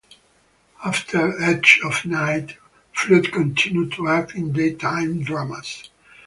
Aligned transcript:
After 0.83 1.39
"Edge 1.43 1.79
of 1.83 2.05
Night", 2.07 2.57
Flood 2.91 3.31
continued 3.31 3.91
to 3.91 4.07
act 4.09 4.33
in 4.33 4.51
daytime 4.51 5.21
dramas. 5.21 5.91